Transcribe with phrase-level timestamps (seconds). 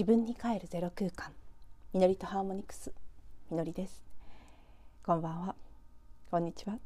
[0.00, 1.30] 自分に帰るゼロ空間。
[1.92, 2.90] みのりとハーモニクス。
[3.50, 4.02] みのりです。
[5.04, 5.54] こんばんは。
[6.30, 6.78] こんにちは。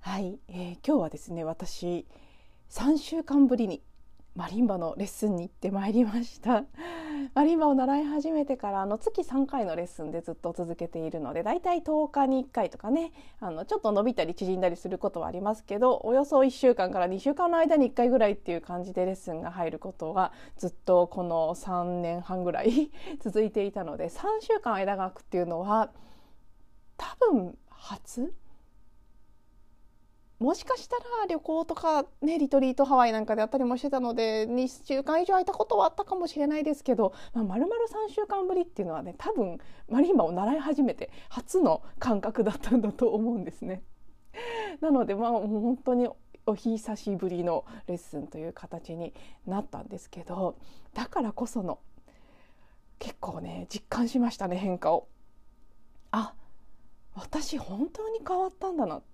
[0.00, 2.04] はい、えー、今日はですね私
[2.68, 3.80] 3週間ぶりに
[4.36, 6.64] マリンバのレッスンに行ってまいりました。
[7.32, 22.90] マリンバを習い始めてからあの月3回のレッスンでずっと続けているのでだいたい10日に1回とかねあのちょっと伸びたり縮んだりすることはありますけどおよそ1週間から2週間の間に1回ぐらいっていう感じでレッスンが入ることがずっとこの3年半ぐらい
[23.22, 25.92] 続いていたので3週間間が空くっていうのは
[26.96, 28.34] 多分初
[30.40, 37.74] もしかしたら旅行とかねリトリートハワイなんかであったりもしてたので2週間以上空いたことはあったかもしれないですけど、まあ、丸々
[38.08, 39.58] 3週間ぶりっていうのはね多分
[39.90, 43.82] マリンバを習い始めて初の感覚だったんだと思うんですね。
[44.80, 46.08] なのでまあ本当に
[46.46, 49.12] お久しぶりのレッスンという形に
[49.46, 50.56] なったんですけど
[50.94, 51.80] だからこその
[52.98, 55.06] 結構ね実感しましたね変化を。
[56.12, 56.32] あ
[57.14, 59.09] 私本当に変わったんだなって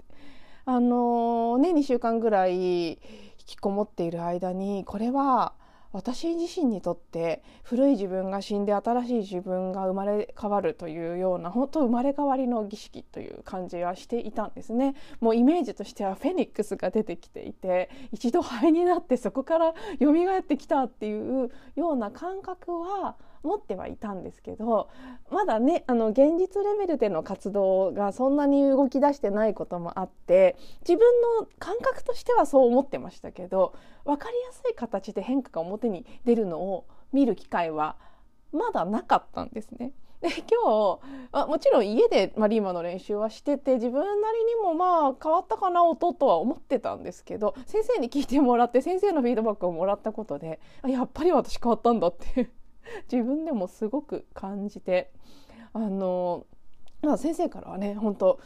[0.69, 2.98] あのね2週間ぐらい引
[3.47, 5.53] きこもっている間にこれは
[5.92, 14.97] 私自身にとって古い自分が死んで新しい自分が生まれ変わるというような本当生まれ変わりの儀式という感じはしていたんですね。
[15.20, 24.88] もうイメージとしてはフェニックスが出てきていて一度灰になってそこから蘇ってきたっていうような感覚は持ってはいたんですけど
[25.30, 31.00] まだねあの現実レベルでの活動がそんなに動き出してないこともあって自分
[31.40, 37.96] の感覚としてはそう思ってましたけど分かりやすい形で変化が表に出るのを見る機会は
[38.52, 39.92] まだなかったんですね。
[40.20, 40.98] で今
[41.32, 52.50] 日もちろん家でマリーマの練習はしてて自分なりにもまあ変わったかな音とは思ってたんですけど先生に聞いてもらって先生のフィードバックをもらったことでやっぱり私変わったんだって
[53.10, 55.10] 自分でもすごく感じて
[55.72, 56.47] あの、
[57.02, 58.41] まあ、先生からはね本当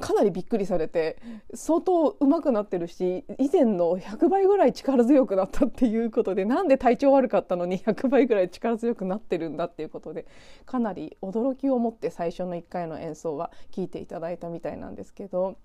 [0.00, 1.18] かなりびっくりされて
[1.52, 10.26] 相当上手くなってるし以前の100倍ぐらい力強くなったっていうことでなんで体調悪かったのに100倍ぐらい力強くなってるんだっていうことで
[10.64, 15.56] かなり驚きを持って最初の1回の演奏は聴いていただいたみたいなんですけど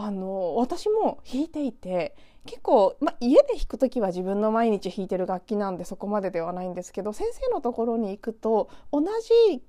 [0.00, 2.14] あの私も弾いていて
[2.46, 9.60] 結構、ま家で弾く時は自分の毎日弾いてる楽器なんでそこまでではないんですけど先生のところに行くと同じ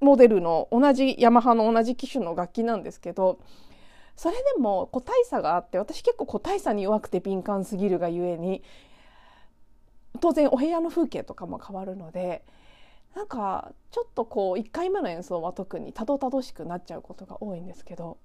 [0.00, 3.40] モデルの同じヤマハの同じ機種の楽器なんですけど
[4.14, 8.62] それでも個体差があって私結構個体差に弱くて敏感すぎるがゆえに
[10.20, 12.44] 当然お部屋の風景とかも変わるので
[13.16, 18.18] なんかちょっとこう1回目の演奏は特にたどたどしくなっちゃうことが多いんですけど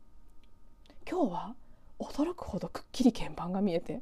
[1.10, 1.56] 今日は
[2.00, 4.02] 驚くほどくっきり鍵盤が見えて。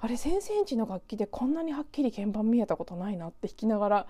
[0.00, 4.06] あれ先生んちの楽器でこんなにはっきり鍵盤見えたことないなって弾きながら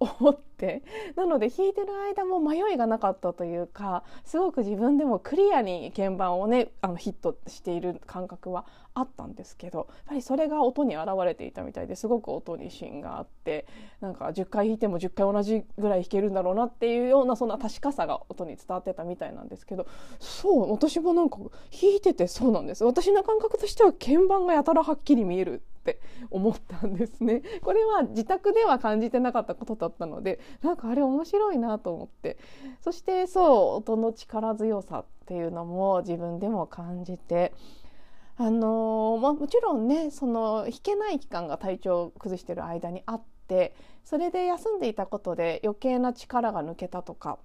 [0.00, 0.55] 思って
[1.16, 8.64] なので弾いてる間も迷いがなかったというかすごく自分でもクリアに鍵盤をねあのヒットしている感覚は
[8.94, 13.66] あったんですけどやっぱりそれが音に現れていたみたいですごく音に芯があって
[14.00, 19.86] なんか10回弾いても10回同じぐらい弾けるんだろうなっていうようなそんな確かさが音に伝わってたみたいなんですけど
[20.18, 21.50] そう私もなんか弾
[21.96, 26.00] いててそうなんです私の感覚としては鍵盤がやたらはっきり見えるって
[26.30, 27.42] 思ったんですね。
[27.62, 32.38] これは自宅では感じてなかったことだったのでなんかあれ面白いなと思って。
[32.80, 37.52] そしてそう音の力強さっていうのも自分でも感じて。
[38.38, 43.74] あのまあ、もちろんねその弾けない期間が体調を崩してる間にあって
[44.04, 47.38] それで休んでいたことで余計な力が抜けたとか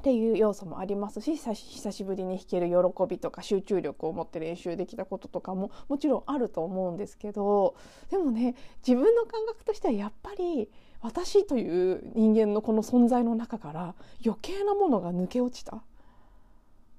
[0.00, 2.74] っていう要素もありますし久しぶりに弾ける喜
[3.08, 7.76] びとか集中力を持って練習できたこととかももちろんあると思うんですけど
[8.10, 8.54] でもね
[8.86, 10.70] 自分の感覚としてはやっぱり
[11.06, 13.94] 私という人間のこの存在の中から
[14.24, 15.84] 余計なものが抜け落ちた。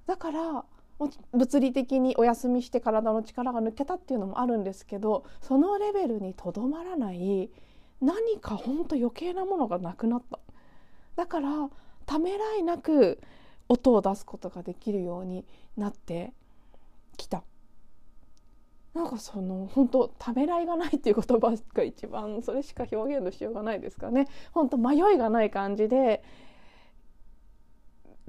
[0.06, 0.66] だから
[1.34, 7.52] 物理的にお休みして体の力が抜けたっていうのもあるんですけどそのレベルにとどまらない
[8.02, 10.40] 何かほんと余計なものがなくなった
[11.18, 11.70] だから
[12.06, 13.20] ためらいなく
[13.68, 15.46] 音を出すことができるように
[15.76, 16.32] なって
[17.18, 17.44] きた
[18.94, 24.28] なんかその本当ためらいがないっていう言葉が一番それしか表現のしようがないですかね。
[24.52, 26.24] 本当迷いがない感じで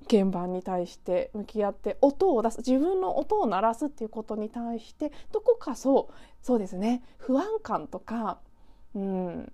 [0.09, 7.03] 鍵盤に対して向き合って音を出す自分の音を鳴らすっていうことに対してどこかそうそうですね。
[7.19, 8.39] 不安感とか、
[8.95, 9.53] うん、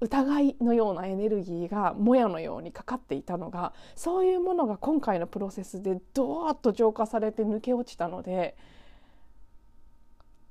[0.00, 8.56] 疑いのようなエネルギーがもやのようにかかっていたのがそういうものが今回のプロセスでドーッと浄化されて抜け落ちたので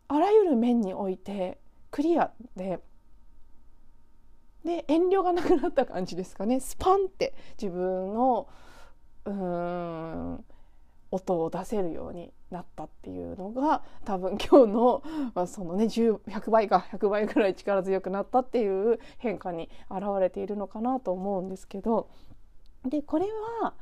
[0.10, 1.58] あらゆる面において
[1.92, 2.80] クリアで
[4.66, 6.60] で遠慮がなくなった感じですかね。
[6.60, 8.48] スパンって自分の
[9.26, 10.44] うん
[11.12, 15.04] 音を出せるようになったっていうのが多分今日の、
[15.34, 22.10] まあ、そのね100倍か100倍ぐらい力強くなったっていう変化に現れているのかなと思うんですけど。
[22.86, 23.26] でこれ
[23.62, 23.74] は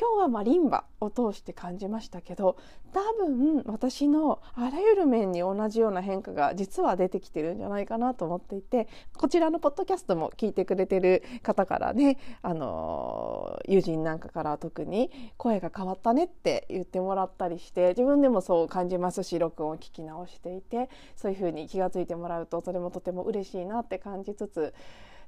[0.00, 2.56] 今日はマリンバを通して感じましたけど
[2.94, 8.88] 多分私のあらゆる面に同じような変化が実は出てきてるんじゃないかなと思っていて
[9.18, 24.72] こちらのポッドキャストも聞いてくれてる方からねあの友人なんかから特に声が変わったねって言ってもらったりして自分でもそう感じますし録音を聞き直していてそういうふうに気が付いてもらうとそれもとても嬉しいなって感じつつ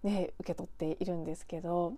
[0.02, 1.92] ね受け取っているんですけど。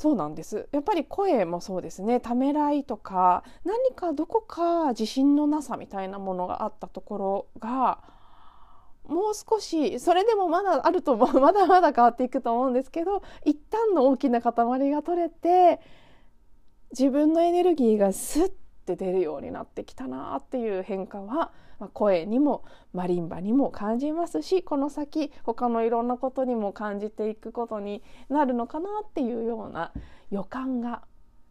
[0.00, 0.66] そうなんです。
[0.72, 2.20] やっぱり声もそうですね。
[2.20, 7.98] ためらいとか何かどこか自信のなさみたいなものがあったところが
[9.06, 14.54] もう少しそれでもまだあると思う まだまだ変わっていくと思うんですけど一旦の大きな塊
[14.90, 15.80] が取れて
[16.92, 18.52] 自分のエネルギーがスッ
[18.86, 22.62] て出るようになってきたなっていう変化はまあ、声にも
[22.92, 29.92] マリンバにも感じますしこの先他のいろんなことにも感じていくことになるのかなっていうような
[30.30, 31.02] 予感が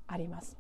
[0.08, 0.58] あります。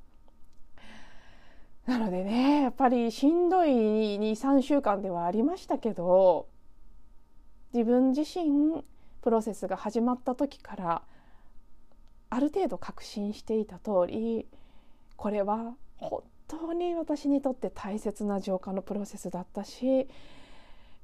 [1.85, 6.47] なのでねやっぱりしんどい23週間ではありましたけど
[7.73, 8.83] 自分自身
[9.21, 11.01] プロセスが始まった時から
[12.29, 14.47] ある程度確信していた通り
[15.15, 20.07] これは本当に私にとって大切な浄化のプロセスだったし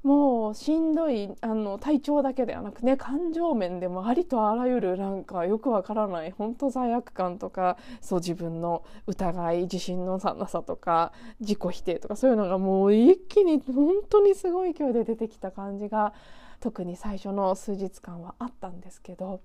[0.03, 16.13] もうしんどいあの体調だけではなくね感情面でもありとあらゆるなんかよくわからない本当罪悪感とかそう自分の疑い自信のなさとか自己否定とかそういうのがもう一気に本当にすごい勢いで出てきた感じが
[16.59, 19.41] 特に最初の数日間はあったんですけど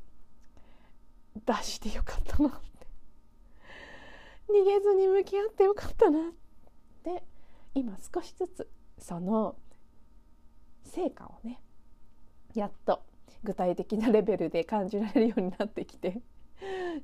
[1.47, 2.61] 出してよかったな。
[4.51, 6.19] 逃げずに向き合ってよかったな。
[6.19, 6.23] っ
[7.03, 7.23] て
[7.75, 8.69] 今少しずつ
[8.99, 9.57] その
[10.85, 11.61] 成果をね
[12.55, 13.03] やっと
[13.45, 16.21] 具体的なレベルで感じられるようになってきて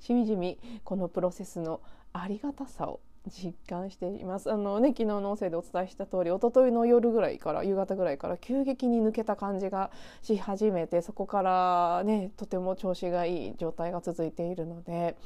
[0.00, 1.81] しみじみこのプロセスの
[2.12, 4.52] ありがたさを実感しています。
[4.52, 9.90] あのね昨日の音声でお伝えした通り一昨日の夜ぐらいから夕方ぐらいから急激に抜けた感じが
[10.22, 15.16] し始めてそこからねとても調子がいい状態が続いているので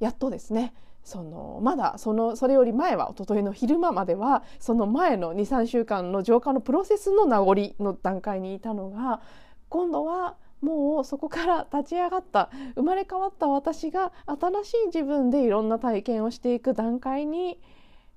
[0.00, 0.72] やっとですね
[1.06, 9.20] そのまだそのそれより前は一昨日の昼間まではその前の23週間の浄化のプロセスの名残の段階にいたのが
[9.68, 17.60] 今度はもうそこから立ち上がった生まれ変わった私が新しい自分でいろんな体験をしていく段階に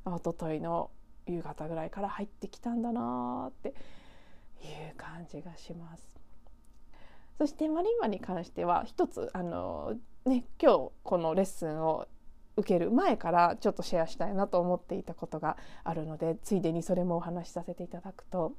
[0.07, 0.89] 一昨日の
[1.27, 6.09] 夕方ぐらいから入ってきたんだなっていう感じがします。
[7.37, 9.93] そしてマリンマに関しては一つあの、
[10.25, 12.07] ね、今日このレッスンを
[12.59, 18.53] 受ける前からちょっとシェアしたいなと思っていたことがあるのでついでにそれもお話しさせていただくと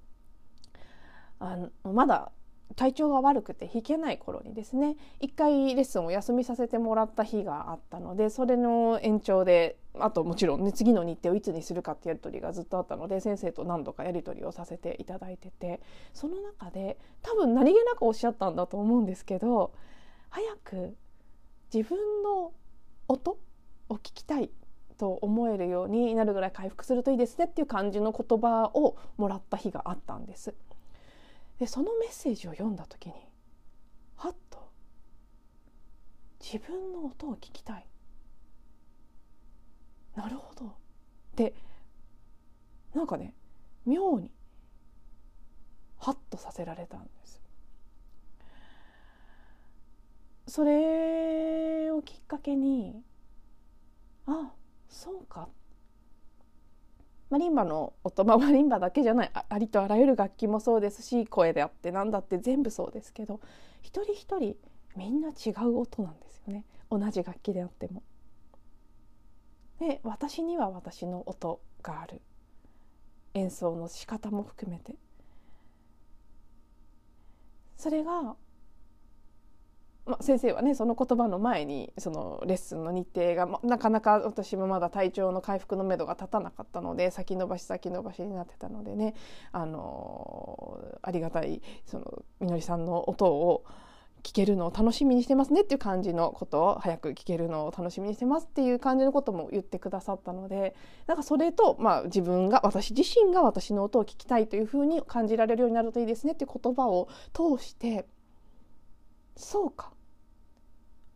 [1.38, 2.32] あのまだ
[2.76, 15.80] 体調が悪くて弾けない頃にですね一回レッスンを休みさせてもらった日があったのでそれの延長であともちろんね次の日程をいつにするかってやり取りがずっとあったので先生と何度かやり取りをさせていただいてて
[16.14, 19.72] その中で多分何気なくおっしゃったんだと思うんですけど
[20.28, 20.96] 早く
[21.74, 22.52] 自分の
[23.08, 23.36] 音
[23.90, 24.50] を聞きたい
[24.96, 30.54] と思えるようになるぐらい回復するといいですねっていう感じの言葉をもらった日があったんです。
[31.58, 33.14] でそのメッセージを読んだ時に
[34.16, 34.70] はっと
[36.40, 37.86] 自分の音を聞きたい。
[40.14, 40.74] なるほど。
[41.36, 41.54] で
[42.94, 43.34] なんかね
[43.86, 44.30] 妙に
[45.98, 47.40] ハッとさせられたんです。
[50.46, 53.02] それをきっかけに
[54.30, 54.52] あ
[54.88, 55.48] そうか。
[57.30, 59.30] マリンバの音、まあ、マリンバだけじゃない。
[59.32, 63.40] ありとあらゆる楽器もそうですし声であって何だって全部そうですけど
[63.82, 64.56] 一人一人
[64.96, 66.64] みんな違う音なんですよね。
[66.90, 68.02] 同じ楽器であっても。
[69.78, 72.20] で私には私の音がある。
[73.34, 74.96] 演奏の仕方も含めて。
[77.76, 78.36] それが
[80.06, 89.14] まあ、先生はねその言葉の前にそのレッスンの日程が、ま、なかなか私もまだ体調の回復のめどが立たなかったので先延ばし先延ばしになってたのでね
[89.52, 93.64] あのありがたいそのみのりさんの音を
[94.22, 100.74] 聞けるのを楽しみにしてますねっていう感じのことを早く聞けるのを楽しみにしてますっていう感じのことも言ってくださったので
[101.06, 108.06] なんかそれと、まあ、自分が私自身が私の音を聞きたいというふうに感じられるようになるといいですねっていう言葉を通して
[109.40, 109.92] そうか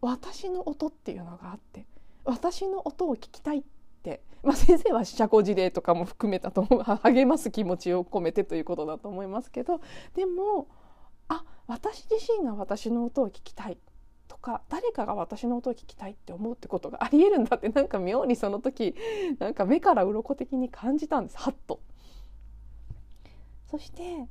[0.00, 1.87] 私の音っていうのがあって
[2.25, 3.62] 私の音を聞きたいっ
[4.02, 6.64] て、まあ、先生は社交辞令とかも含めたと
[7.02, 9.81] 励ます気持ちを込めてということだと思いますけど
[10.14, 10.69] でも
[11.28, 13.78] あ私自身が私の音を聞きたい
[14.26, 18.95] とか誰かが私の音を聞きたいって思うってことがありえるんだってなんか妙にその時
[19.38, 21.81] なんか目から鱗的に感じたんですはっと。
[23.71, 24.28] そして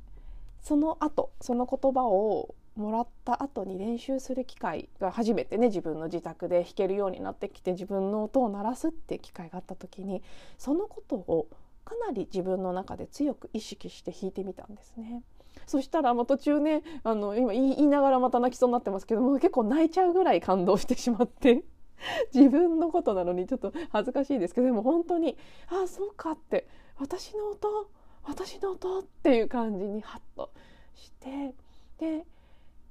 [0.62, 10.22] その後その言葉をもらった後に練習する機会が初めてね自分の自宅で弾けるようになってきて自分の音を鳴らすって機会があった時に
[10.58, 11.48] そのことを
[11.84, 15.22] かなり自分の中で強く意識して弾いてみたんですね。
[15.66, 21.62] そしたらもう途中ねあの今言いながらまた泣きそうになってますけども結構泣いちゃうぐらい感動してしまって
[22.34, 25.36] 自分のことなのにちょっと恥ずかしいですけどでも本当に
[25.68, 26.66] ああそうかって
[26.98, 27.88] 私の音
[28.24, 30.50] 私の音っていう感じにハッと
[30.94, 31.54] して
[31.98, 32.26] で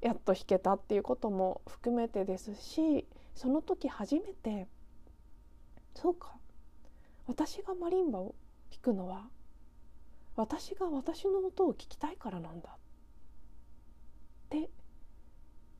[0.03, 4.67] やっと弾けたっていうことも含めてですしその時初めて
[5.95, 6.33] そうか
[7.25, 8.35] 私がマリンバを
[8.69, 9.29] 弾くのは
[10.35, 12.75] 私が私の音を聞きたいからなんだっ
[14.49, 14.69] て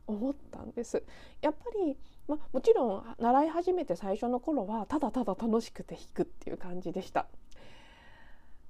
[0.08, 1.04] 思ったんです。
[1.42, 7.28] やっぱり、ま、もちろん習い始めて最初の頃はただただ楽しくて弾くっていう感じでした。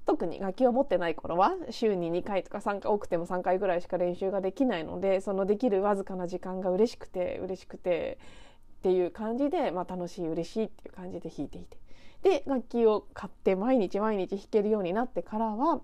[0.05, 8.17] 特に楽器を持ってない頃は週に2回とか3回多くても3回ぐらいしか練習ができないのでそのできるわずかな時間が嬉しくて嬉しくて
[8.79, 11.77] っていう感じで、まあ、楽しい嬉しいっていう感じで弾いていて。
[12.21, 15.81] で楽器を買って毎日毎日弾けるようになってからは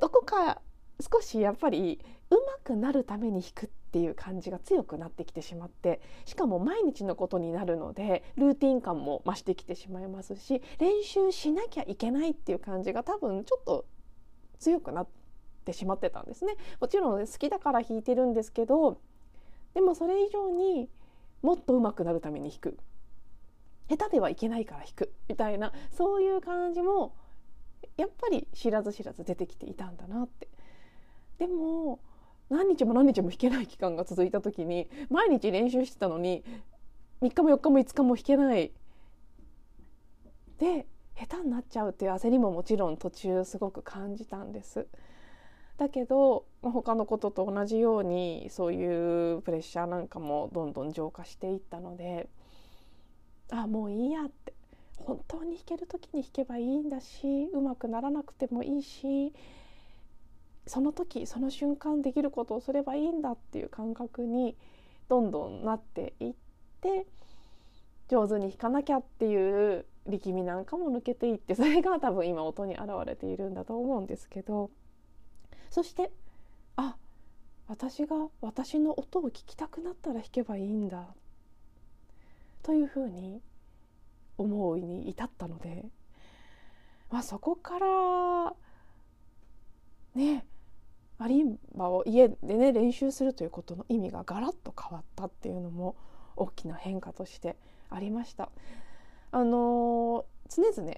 [0.00, 0.62] どこか
[1.00, 2.00] 少しやっぱり
[2.30, 13.86] 上手くなるために弾くっていう感じが強くなってきてしまってしかも毎日のことになるのでルーティン感も増してきてしまいますし練習しなきゃいけないっていう感じが多分ちょっと
[14.58, 15.08] 強くなっ
[15.64, 16.56] てしまってたんですね。
[16.80, 19.00] もちろん好きだから弾いてるんですけど
[19.74, 20.90] でもそれ以上に
[21.42, 22.78] もっと上手くなるために弾く
[23.88, 27.14] 下手ではいけないから弾くみたいなそういう感じも
[27.96, 30.47] やっぱり知らず知らず出てきていたんだなって。
[31.38, 32.00] でも
[32.50, 36.44] 何日も何日も弾けない期間が続いた時に毎日練習してたのに
[37.22, 38.72] 3日も4日も5日も弾けない
[40.58, 44.86] で下手になっちゃうっていう焦りももちろん途中すごく感じたんです。
[45.76, 52.28] だけど他のことと同じようにそういうプレッシャーなんかもどんどん浄化していったので
[53.50, 54.54] あもういいやって
[54.96, 59.32] 本当に弾ける時に弾けばいいんだしうまくならなくてもいいし
[60.68, 64.56] その時その瞬間できることをすればいいんだっていう感覚に
[65.08, 66.34] どんどんなっていっ
[66.80, 67.06] て
[68.08, 74.70] 上手に弾かなきゃっていう力みなんかも抜けていってそれが多分今音に現れているんだと思うんですけど。
[75.70, 76.10] そして
[76.76, 76.96] あ
[77.66, 81.06] 私が私の音を聞きたくなったら弾けばいいんだ。
[82.62, 83.40] というふうに
[84.36, 85.86] 思うに至ったので、
[87.10, 88.54] まあ、そこから
[90.14, 90.46] ね
[91.18, 95.96] マリンバを家でね練習するということの意味がガラッと変わったっていうのも
[96.36, 97.56] 大きな変化として
[97.90, 98.50] ありました。
[99.30, 100.94] あの常々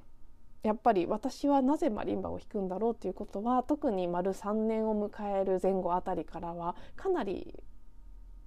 [0.62, 7.62] やっぱり私はなぜマリンバを弾くんだろうということは特に丸3年を迎える前後あたりからはかなり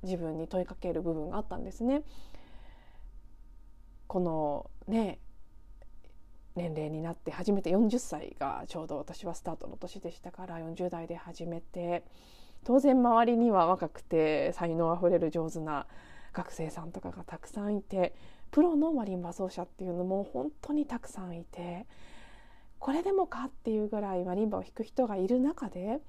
[0.03, 2.03] 自分に問いかける部分があったんですね。
[4.07, 5.17] このね
[6.55, 12.03] 年齢になって初めて40歳がちょうど私はスタートの年でしたから40代で始めて
[12.63, 15.87] 当然周りには若くて才能あふれる上手な
[16.31, 18.15] 学生さんとかがたくさんいて
[18.51, 21.85] プロのマリンバ奏者っていうのも本当にたくさんいて
[22.79, 25.99] これでもかっていうぐらいマリンバを弾く人がいる中で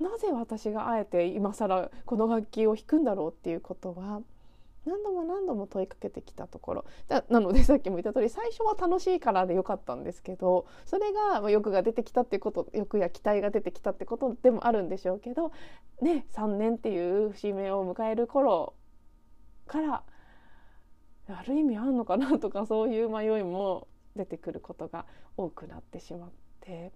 [0.00, 4.20] なぜ私があえて今更この楽器を弾くんだろうっていうことは
[4.86, 6.84] 何度も何度も問いかけてきたところ。
[7.28, 15.52] なのでさっきも言った通り最初は楽しいからでよかったんですけどそれが欲が出てきたっていうこと欲や期待が出てきたってことでもあるんでしょうけど
[16.00, 18.74] ね3年っていう節目を迎える頃
[19.66, 20.02] から
[21.28, 26.92] ある意味あんのかなとかそういう迷いも出てくることが多くなってしまって。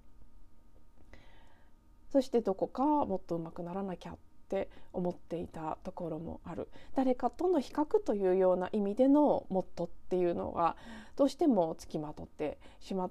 [2.10, 4.16] そしてどこかもっと上手くならなきゃっ
[4.48, 6.68] って思っていたところもある。
[6.94, 10.76] 誰かとの比較というような意味でのモットっていうのが
[11.16, 13.10] どうしてもつきまとってしまっ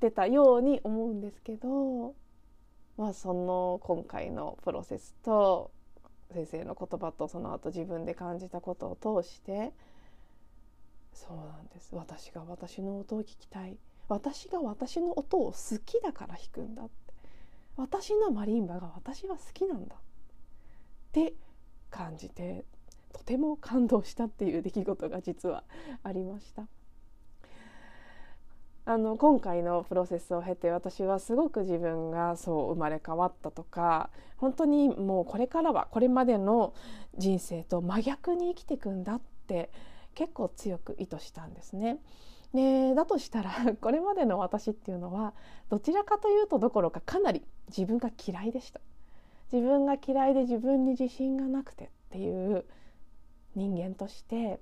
[0.00, 2.14] てたように思うんですけど、
[2.96, 5.70] まあ、その今回のプロセスと
[6.32, 9.72] 先生の言葉とその後自分で感じたことを通して
[11.12, 11.94] そうなんです。
[11.94, 13.76] 私が私の音を聞きたい。
[14.08, 16.92] 私が私の音を好きだから弾くんだって。
[17.76, 19.94] 私のマリンバが私は好きなんだ
[21.26, 21.34] て
[21.90, 22.64] 感じて
[23.12, 25.64] とても感動したっていう出来事が実は
[26.02, 26.66] ありました。
[28.84, 34.08] あの今回のプロセスを経て私はすごく自分がそう生まれ変わったとか
[34.38, 36.72] 本当にもうこれからはこれまでの
[37.18, 39.70] 人生と真逆に生きていくんだって
[40.14, 41.98] 結構強く意図したんですね。
[42.54, 45.34] でだとしたら これまでの私っていうのは
[45.68, 48.80] どちらかというとどころかかなり自分が嫌いでした
[49.52, 52.64] 自分が嫌いで自分に自信がなくてっていう
[53.54, 54.60] 人間として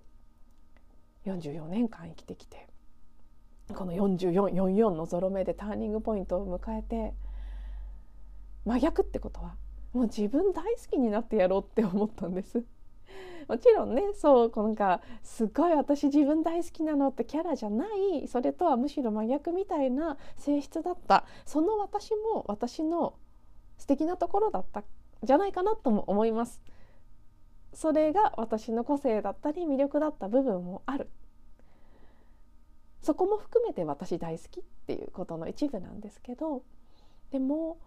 [1.27, 2.69] 44年間生きてきて
[3.75, 7.15] この4444のゾロ目でターニングポイントを迎えて
[8.65, 9.57] 真逆ってことは
[9.93, 12.63] もう自分大好きになってやろうって思ったんです。
[13.49, 23.15] もちろんねそうなんかすごい私自分大好きなのってキャラじゃないそれとはむしろ真逆みたいな性質だったその私も私の
[23.79, 24.85] 素敵なところだった
[25.23, 26.63] じゃないかなとも思います。
[27.73, 31.11] それが私の個性だったり魅力だった部分もある。
[33.03, 36.65] そこも含めて私大好きっていうことの一部なんですけど
[37.31, 37.79] でも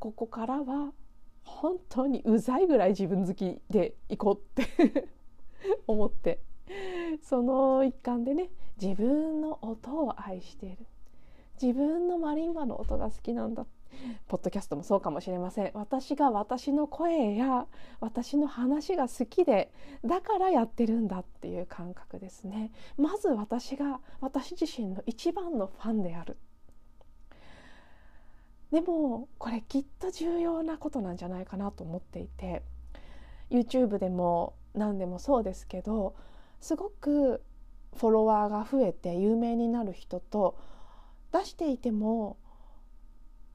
[0.00, 0.92] ここからは
[1.44, 5.08] 本当にうざいぐらい自分好きでいこうって
[5.86, 6.40] 思って。
[7.22, 10.86] その一環でね自分の音を愛している。
[11.62, 13.66] 自分のマリンバの音が好きなんだ
[14.28, 15.70] ポッドキャストもそうかもしれません。
[15.74, 17.66] 私が私の声や
[18.00, 19.72] 私の話が好きで
[20.04, 22.70] だからやってるんだっていう感覚ですね。
[22.96, 26.36] まず私が私自身の一番のファンである。
[28.70, 32.62] でもこれきっと重要なことなんじゃないかなと思っていて
[33.48, 36.16] YouTube でも何でもそうですけど
[36.60, 37.40] すごく
[37.96, 40.58] フォロワーが増えて有名になる人と
[41.32, 42.36] 出していても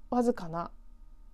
[0.09, 0.71] わずかな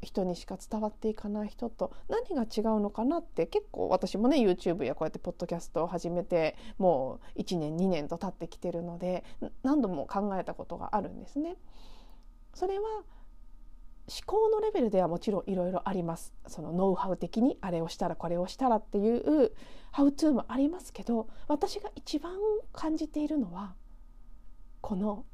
[0.01, 9.23] 人にしか伝わっていかない人と何が違うのかなって結構私もね YouTube やこうやってポッドキャストを始めてもう1年2年と経ってきてるので
[9.63, 11.55] 何度も考えたことがあるんですね。
[12.53, 12.83] それは
[14.07, 19.51] 思考のレベルではもちろんいろいろありますそのノウハウ的にあれをしたらこれをしたらっていう
[19.91, 22.33] ハウトゥーもありますけど私が一番
[22.71, 23.73] 感じているのは
[24.79, 25.25] この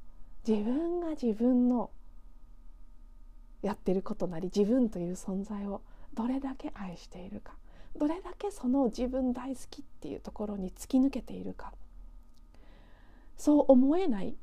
[0.48, 1.92] 自分が自分の
[3.62, 5.82] やってることなり自分という存在を
[6.14, 7.54] どれだけ愛しているか
[7.98, 11.74] どれだけその自分大好きっていうところに突き抜けているか。
[13.38, 14.36] そう思えない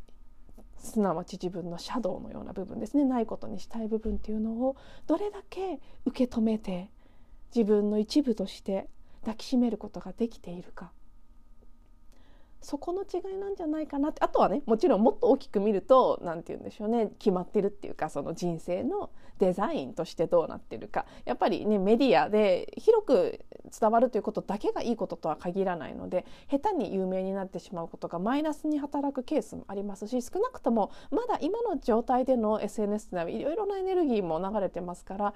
[0.77, 3.05] すなわち自分のシャドウのような部分ですね。
[3.05, 4.77] ないことにしたい部分っていうのを
[5.07, 6.91] どれだけ受け止めて
[7.55, 8.89] 自分の一部として
[9.21, 10.93] 抱きしめることができているか。
[12.61, 14.23] そこの違いなんじゃないかなって。
[14.23, 17.11] あとはねもちろんもっと大きく見ると何て言うんでしょうね。
[17.19, 21.07] 決まってるっていうかその人生のデザインとしてどうなってるか。
[21.25, 23.41] やっぱりねメディアで広く
[23.79, 35.35] 伝わるということだけがいいこととは限らないので下手に有名になってしまうことがマイナスに働くケースもありますし少なくともまだ今の状態での SNS ではいろいろなエネルギーも流れてますから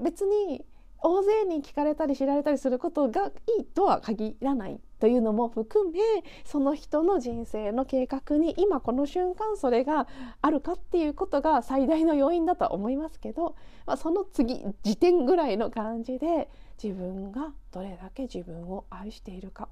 [0.00, 0.64] 別に
[1.00, 3.26] 大勢に聞かれたり知られたりすることが
[3.58, 5.98] いいとは限らないというのも含め
[6.44, 10.08] その人の人生の計画に今この瞬間それが
[10.42, 13.54] あるかっていうことが最大の要因だとは思いますけど、
[13.86, 16.48] まあ、その次時点ぐらいの感じで
[16.82, 19.68] 自分がどれだけ自分を愛しているか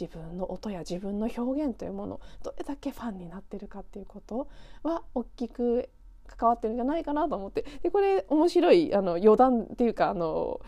[0.00, 4.48] 自分の音や自分の表現というものどれだけファンになってるかっていうこと
[4.82, 5.90] は大きく
[6.36, 7.64] 関わってるんじゃないかなと思って。
[7.82, 10.60] でこれ面白いあの余談っていうかあの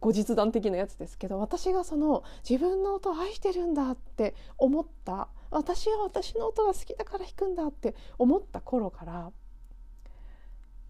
[0.00, 9.32] 後日談的なやつですけど私がその自分の音を愛してるんだって思った私は私の音が好きだから弾くんだって思った頃から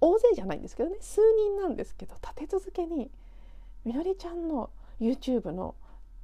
[0.00, 3.10] 大勢じゃないんですけどね数人なんですけど立て続けに
[3.84, 5.76] みのりちゃんの YouTube の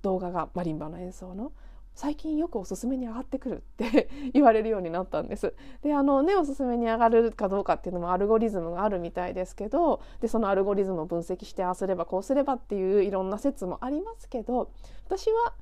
[0.02, 1.52] 動画がマリンバの演奏の
[1.96, 5.54] 最近よくおすすめに上がってくるって 言われるようになったんです。
[5.82, 14.70] であのねおすすめに上がるかどうかっていうのもアルゴリズムがあるみたいですけどでそのアルゴリズムを分析してああすればこうすればっていういろんな説もありますけど
[15.06, 15.54] 私は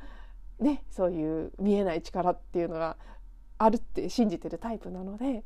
[0.59, 2.97] ねそういう見えない力っていうのが
[3.59, 5.45] あるって信じてるタイプなので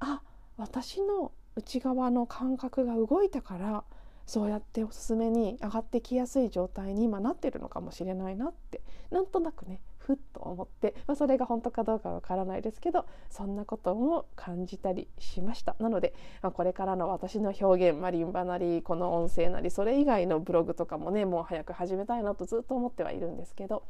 [0.00, 0.22] あ
[0.56, 3.84] 私の内側の感覚が動いたから
[4.26, 15.76] そうやっておすすめに上がってきやすい状態に今なってるのかもしれないなってなんとなくねふっと思って、まあ、それが本当かどうかわからないですけどそんなことも感じたりしました。
[15.78, 23.84] なので、まあ、これからの私の表現マリンバなりこの音声なりそれ以外のブログとかもねもう早く始めたいなとずっと思ってはいるんですけど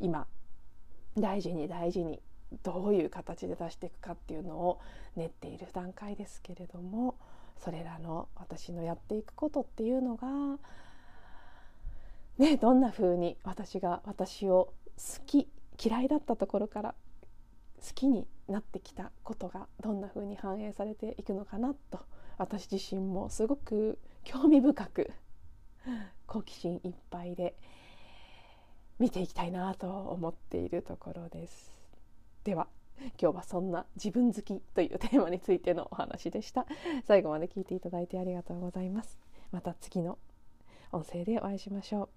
[0.00, 0.26] 今
[1.16, 2.20] 大事に大事に
[2.62, 4.80] どういう形で出していくかっていうのを
[5.16, 7.14] 練っている段階ですけれども
[7.62, 10.26] それらの私のやっていくことっていうのが
[12.38, 15.48] ねどんな風に私が私を好き
[15.82, 16.94] 嫌いだったところから
[17.86, 22.00] 好きになってきたことがどんな風に反映されていくのかなと
[22.38, 25.10] 私自身もすごく興味深く
[26.26, 27.54] 好奇心いっぱいで
[28.98, 31.70] 見ていきたいなと思っているところです。
[32.44, 32.66] では
[33.20, 36.66] 今日はそんな自分好きというテーマについてのお話でした。
[37.06, 39.18] 最後まで聞いていただいてありがとうございます。
[39.52, 40.18] また次の
[40.92, 42.16] 音声でお会いしましょう。